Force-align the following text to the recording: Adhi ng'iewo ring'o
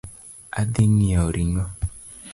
Adhi 0.59 0.83
ng'iewo 0.93 1.27
ring'o 1.35 1.63